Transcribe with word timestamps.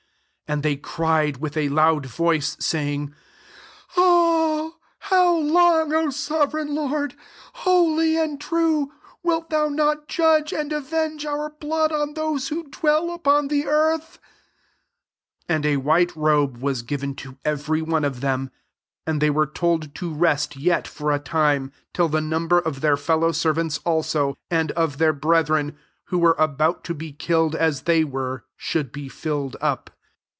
10 0.47 0.57
And 0.57 0.63
they 0.63 0.75
cried 0.75 1.37
with 1.37 1.55
a 1.55 1.69
loud 1.69 2.05
voice, 2.07 2.57
sayhig, 2.57 3.07
<^ 3.09 3.13
How 4.99 5.33
long, 5.37 5.93
O 5.93 6.09
sovereign 6.09 6.75
Lord, 6.75 7.15
holy 7.53 8.17
and 8.19 8.37
true, 8.37 8.91
wilt 9.23 9.49
thon 9.49 9.77
not 9.77 10.09
judge 10.09 10.51
and 10.51 10.73
avenge 10.73 11.25
our 11.25 11.51
blood 11.51 11.93
on 11.93 12.15
those 12.15 12.49
who 12.49 12.63
dwell 12.67 13.11
upon 13.13 13.47
the 13.47 13.65
earth 13.65 14.19
?*' 13.65 14.19
11 15.47 15.47
And 15.47 15.65
a 15.65 15.77
white 15.81 16.13
robe 16.17 16.57
was 16.57 16.81
given 16.81 17.15
to 17.15 17.37
every 17.45 17.81
one 17.81 18.03
qfthemi 18.03 18.51
and 19.07 19.21
they 19.21 19.29
were 19.29 19.47
told 19.47 19.95
to 19.95 20.13
rest 20.13 20.57
yet 20.57 20.83
/or 20.83 21.15
a 21.15 21.19
time, 21.19 21.71
till 21.93 22.09
the 22.09 22.19
number 22.19 22.61
<^ 22.61 22.75
their 22.75 22.97
fellow 22.97 23.31
servants 23.31 23.77
also 23.85 24.37
and 24.49 24.71
of 24.73 24.97
their 24.97 25.13
brethren, 25.13 25.77
who 26.07 26.19
were 26.19 26.35
about 26.37 26.83
to 26.83 26.93
be 26.93 27.13
killed 27.13 27.55
as 27.55 27.83
they 27.83 28.03
vfere, 28.03 28.41
should 28.57 28.91
be 28.91 29.07
filled 29.07 29.55
up. 29.61 29.89